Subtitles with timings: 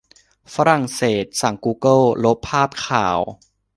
[0.53, 3.19] ฝรั่งเศสสั่งกูเกิลลบภาพข่าว